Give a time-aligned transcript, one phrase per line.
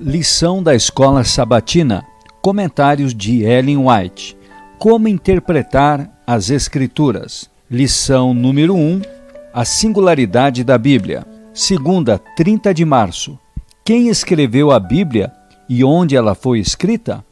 [0.00, 2.06] Lição da Escola Sabatina.
[2.40, 4.38] Comentários de Ellen White.
[4.78, 7.50] Como interpretar as Escrituras.
[7.68, 9.02] Lição número 1.
[9.52, 11.26] A singularidade da Bíblia.
[11.52, 13.36] Segunda, 30 de março.
[13.84, 15.32] Quem escreveu a Bíblia
[15.68, 17.24] e onde ela foi escrita?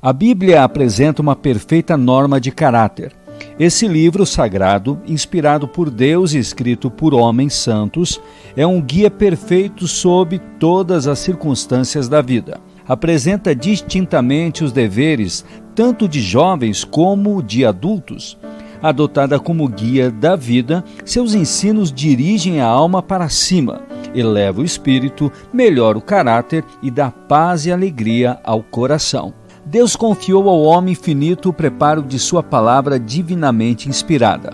[0.00, 3.12] A Bíblia apresenta uma perfeita norma de caráter
[3.58, 8.20] esse livro sagrado, inspirado por Deus e escrito por homens santos,
[8.54, 12.60] é um guia perfeito sob todas as circunstâncias da vida.
[12.86, 15.44] Apresenta distintamente os deveres
[15.74, 18.38] tanto de jovens como de adultos.
[18.82, 23.80] Adotada como guia da vida, seus ensinos dirigem a alma para cima,
[24.14, 29.32] eleva o espírito, melhora o caráter e dá paz e alegria ao coração.
[29.76, 34.50] Deus confiou ao homem finito o preparo de sua palavra divinamente inspirada.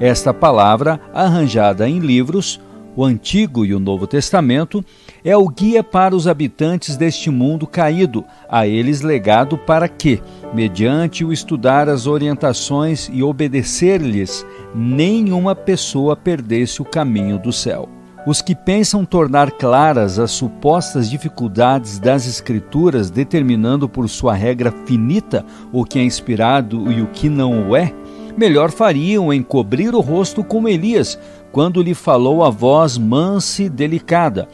[0.00, 2.60] Esta palavra, arranjada em livros,
[2.96, 4.84] o Antigo e o Novo Testamento,
[5.24, 10.20] é o guia para os habitantes deste mundo caído, a eles legado para que,
[10.52, 14.44] mediante o estudar as orientações e obedecer-lhes,
[14.74, 17.95] nenhuma pessoa perdesse o caminho do céu.
[18.26, 25.46] Os que pensam tornar claras as supostas dificuldades das Escrituras, determinando por sua regra finita
[25.72, 27.94] o que é inspirado e o que não o é,
[28.36, 31.16] melhor fariam em cobrir o rosto como Elias,
[31.52, 34.48] quando lhe falou a voz mansa e delicada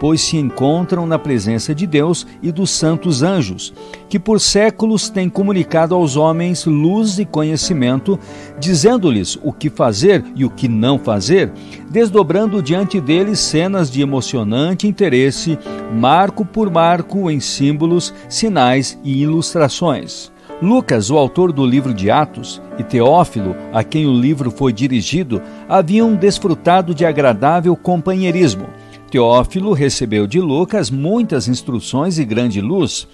[0.00, 3.72] pois se encontram na presença de Deus e dos santos anjos,
[4.08, 8.18] que por séculos têm comunicado aos homens luz e conhecimento,
[8.58, 11.52] dizendo-lhes o que fazer e o que não fazer,
[11.90, 15.58] desdobrando diante deles cenas de emocionante interesse,
[15.92, 20.32] marco por marco em símbolos, sinais e ilustrações.
[20.62, 25.42] Lucas, o autor do livro de Atos, e Teófilo, a quem o livro foi dirigido,
[25.68, 28.66] haviam desfrutado de agradável companheirismo
[29.10, 33.08] Teófilo recebeu de Lucas muitas instruções e grande luz.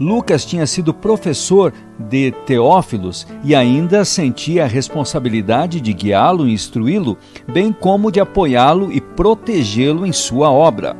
[0.00, 7.18] Lucas tinha sido professor de Teófilos e ainda sentia a responsabilidade de guiá-lo e instruí-lo,
[7.46, 10.96] bem como de apoiá-lo e protegê-lo em sua obra.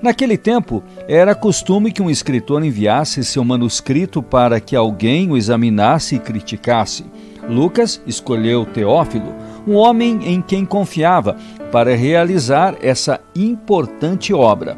[0.00, 6.14] Naquele tempo, era costume que um escritor enviasse seu manuscrito para que alguém o examinasse
[6.14, 7.04] e criticasse.
[7.48, 9.34] Lucas escolheu Teófilo,
[9.66, 11.36] um homem em quem confiava,
[11.70, 14.76] para realizar essa importante obra.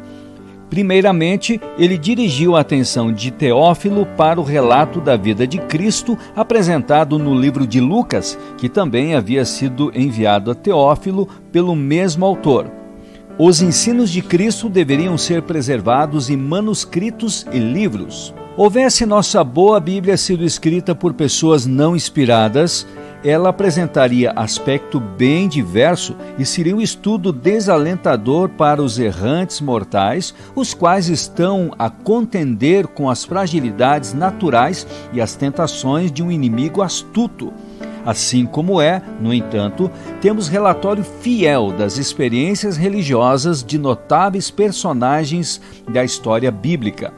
[0.69, 7.17] Primeiramente, ele dirigiu a atenção de Teófilo para o relato da vida de Cristo apresentado
[7.17, 12.69] no livro de Lucas, que também havia sido enviado a Teófilo pelo mesmo autor.
[13.39, 18.33] Os ensinos de Cristo deveriam ser preservados em manuscritos e livros.
[18.57, 22.87] Houvesse nossa boa Bíblia sido escrita por pessoas não inspiradas,
[23.23, 30.73] ela apresentaria aspecto bem diverso e seria um estudo desalentador para os errantes mortais, os
[30.73, 37.53] quais estão a contender com as fragilidades naturais e as tentações de um inimigo astuto.
[38.05, 39.91] Assim como é, no entanto,
[40.21, 45.59] temos relatório fiel das experiências religiosas de notáveis personagens
[45.91, 47.13] da história bíblica.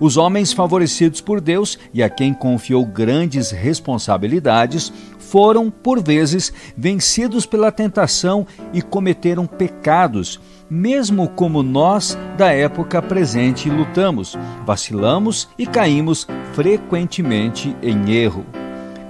[0.00, 7.46] Os homens favorecidos por Deus e a quem confiou grandes responsabilidades foram, por vezes, vencidos
[7.46, 10.38] pela tentação e cometeram pecados,
[10.68, 14.36] mesmo como nós da época presente lutamos,
[14.66, 18.44] vacilamos e caímos frequentemente em erro.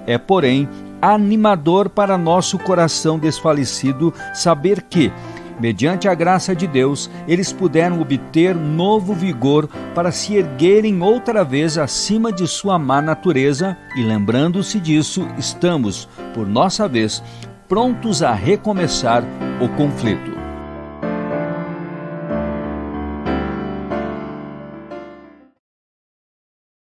[0.07, 0.69] É, porém,
[1.01, 5.13] animador para nosso coração desfalecido saber que,
[5.61, 11.79] mediante a graça de Deus, eles puderam obter novo vigor para se erguerem outra vez
[11.79, 17.23] acima de sua má natureza, e lembrando-se disso, estamos, por nossa vez,
[17.69, 19.25] prontos a recomeçar
[19.61, 20.32] o conflito.